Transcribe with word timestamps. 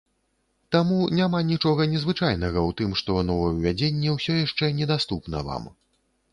Таму 0.75 0.95
няма 1.19 1.41
нічога 1.49 1.87
незвычайнага 1.91 2.59
ў 2.67 2.71
тым, 2.81 2.97
што 3.03 3.19
новаўвядзенне 3.29 4.09
ўсё 4.19 4.33
яшчэ 4.45 4.75
недаступна 4.83 5.47
вам. 5.51 5.73